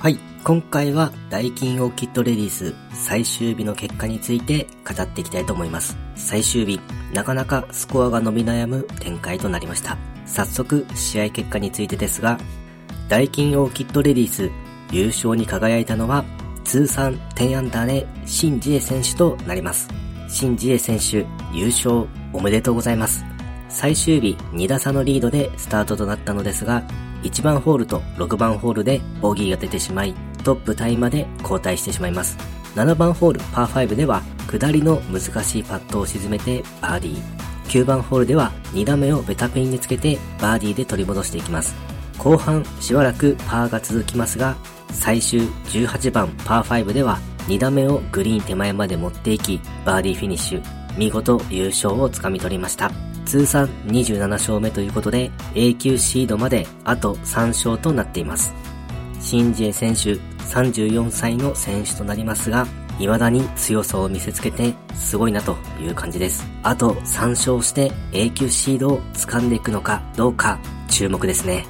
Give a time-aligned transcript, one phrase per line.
[0.00, 5.98] はい、今回はダイキンオーキッドレディス最終日の結果について語っていきたいと思います。
[6.14, 6.80] 最終日、
[7.12, 9.98] なかなかスコアが伸び悩む展開となりました。
[10.24, 12.38] 早速、試合結果についてですが、
[13.08, 14.52] ダイキンオーキッドレディス
[14.92, 16.24] 優勝に輝いたのは
[16.62, 19.88] 通算10アンダーでシン・ジエ選手となります。
[20.28, 23.24] シン・ジエ選手優勝おめでとうございます。
[23.68, 26.84] 最終日2打差のリードでスタートとなったのですが、
[27.22, 30.14] 1番ホールと6番ホールでボギーが出てしまい、
[30.44, 32.38] トップタイまで後退してしまいます。
[32.74, 37.22] 7番ホールパー5では下りの難しいパットを沈めてバーディー。
[37.68, 41.74] 9番ホールでは2打目をベタピンにつけてバーディーで取り戻していきます。
[42.18, 44.56] 後半しばらくパーが続きますが、
[44.90, 50.62] 最終18番パー5では2打目をグリーン手前まで持っていき、バーディーフィニッシュ。
[50.96, 52.90] 見事優勝をつかみ取りました。
[53.28, 58.54] 通算27勝目ということで A 級シードまであと3勝となっています。
[59.20, 60.14] シンジエ選手
[60.48, 62.66] 34歳の選手となりますが、
[62.98, 66.42] 未だに強さを見せつけてすごいなという感じです。
[66.62, 71.66] あと3勝して A 級シードを掴んでいくのかどうか注目ですね。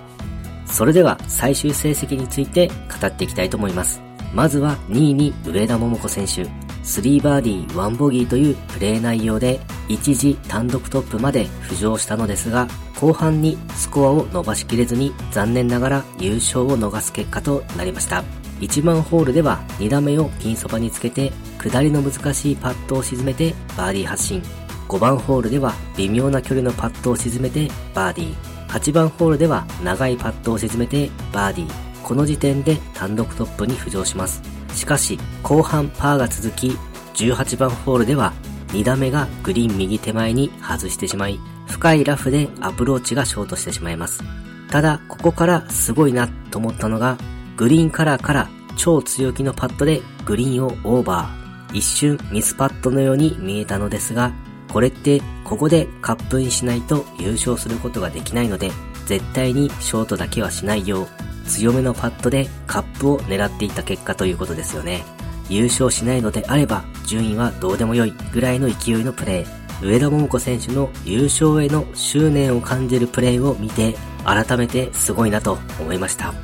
[0.64, 4.00] それでは最終成績について語っていきたいと思います。
[4.32, 6.67] まずは2位に上田桃子選手。
[6.88, 12.66] 3バーディー1ボギーというプレー内容で一時単独トップまで浮上したのですが
[12.98, 18.24] 後半にスコアを伸ばしきれずに残念ながら優勝を逃す結果となりました。
[18.60, 24.42] 1番ホールでは2打目をピンそばにつけて下りの難しいパットを沈めてバーディー発進。
[24.88, 28.68] 5番ホールでは微妙な距離のパットを沈めてバーディー。
[28.68, 31.87] 8番ホールでは長いパットを沈めてバーディー。
[32.02, 34.42] この時点で単独トップに浮上します
[34.74, 36.76] しかし、後半パーが続き、
[37.14, 38.32] 18番ホールでは
[38.68, 44.22] 2打目がグリーン右手前に外してしまい、深いラフでアプローチがショートしてしまいます。
[44.70, 47.16] ただ、ここからすごいなと思ったのが、
[47.56, 51.76] グリーンカラーから超強気のパットでグリーンをオーバー。
[51.76, 54.32] 一瞬ミスパットのように見えたのですが、
[54.72, 58.70] これってここでカップインしないと優勝することができないので、
[59.06, 65.02] 絶対にショートだけはしないよう強めのパットでカップを狙っていった結果ということですよね。
[65.48, 69.58] 優勝しないのであれば順位はどうでもよいぐらいの勢いのプレー。
[69.80, 73.94] 上田桃子選手の優勝への執念を感じるプレーを見て
[74.24, 76.34] 改めてすごいなと思いました。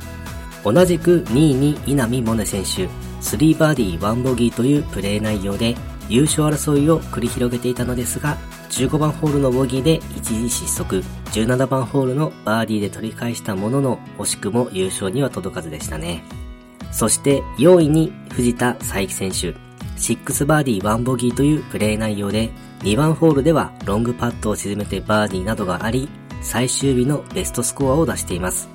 [0.63, 2.87] 同じく2位に稲見萌寧選手、
[3.21, 5.75] 3バーディー1ボギーというプレー内容で
[6.09, 8.37] 優勝争いを繰り広げていたのですが、
[8.69, 16.23] 15番ホールのボギーで一時失速、17番ホールのバーディーで取り返したものの、惜しくも優勝には届かずでしたね。
[16.91, 19.53] そして4位に藤田佐伯選手、
[19.97, 22.49] 6バーディー1ボギーというプレー内容で、
[22.81, 26.09] 2番ホールではロングパットを沈めてバーディーなどがあり、
[26.41, 28.69] 最終日のベストスコアを出しています。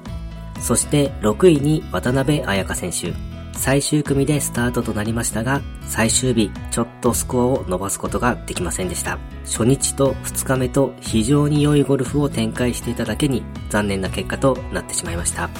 [0.58, 3.14] そして6位に渡辺彩香選手、
[3.52, 9.18] 最終組でスタートとなりましたが、最終日、ちょっとスコアを伸ばすことができませんでした。
[9.44, 15.50] 初日と2日目と非常に良いゴルフを展開していただけに残念な結果となってしまいました。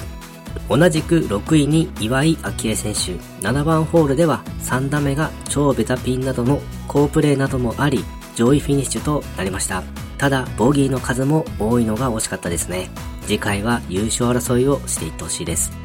[0.69, 2.99] 同じく6位に岩井明恵選手、
[3.45, 8.03] 7番ホールでは3打目が超ベタピンなどの好プレーなどもあり、
[8.35, 9.83] 上位フィニッシュとなりました。
[10.17, 12.89] ただ、ボギーの数も多いのが惜しかったですね。
[13.23, 15.80] 次回は優勝争いをしていってほしいです。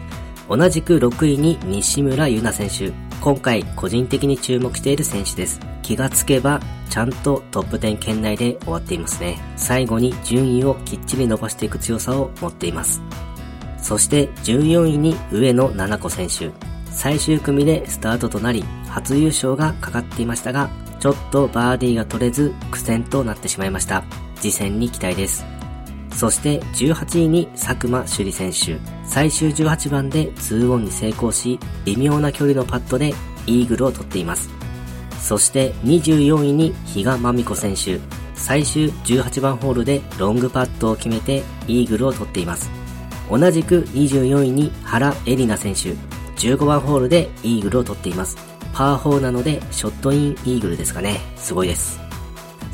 [0.49, 2.95] 同じく6位に西村優奈選手。
[3.21, 5.61] 今回個人的に注目している選手です。
[5.83, 9.39] 気がつけばちゃんとトップ10圏内で終わっていますね。
[9.56, 13.03] 最後に順位をきっちり伸ばしていく強さを持っています。
[13.79, 16.51] そして14位に上野七子選手。
[16.91, 24.03] 最終組でスタートとなり、初優勝がかかっていましたが、ちょっとバーディーが取れず苦戦となってしまいました。
[24.37, 25.45] 次戦に期待です。
[26.16, 28.81] そして18位に佐久間朱里選手。
[29.04, 33.12] 最終18番で2オンに成功し、微妙な距離のパットで
[33.47, 34.49] イーグルを取っています。
[35.21, 38.00] そして24位に比嘉真美子選手。
[38.34, 42.71] 最終18番ホールでロングパットを決めてイーグルを取っています。
[43.31, 45.94] 同じく24位に原エリナ選手。
[46.38, 48.38] 15番ホールでイーグルを取っています。
[48.73, 51.20] パー4なのでショットインイーグルですかね。
[51.37, 52.06] すごいです。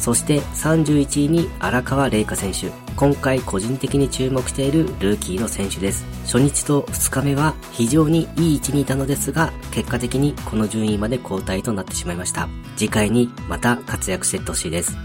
[0.03, 2.73] そして31位に荒川玲香選手。
[2.97, 6.05] 今回個人的に注目しているルーキーの選手です。
[6.25, 12.49] 初日と2日目は非常にいい位置にいたのですが、結果的にこの順位まで交代となってしまいました。
[12.77, 14.97] 次回にまた活躍していってほしいです。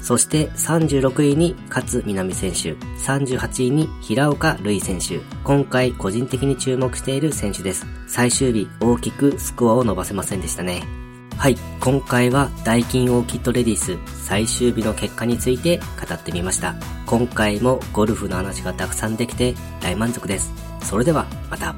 [0.00, 5.24] そして36位に勝みなみ選手、38位に平岡瑠衣選手。
[5.42, 7.84] 今回個人的に注目している選手です。
[8.06, 11.05] 最終日大きくスコアを伸ばせませんでしたね。
[11.38, 16.74] はい、今回はダイキンオーキッドレディス最終日の結果について語ってみました。
[17.04, 20.50] 今回もゴルフの話がたくさんできて大満足です。
[20.82, 21.74] それではまた。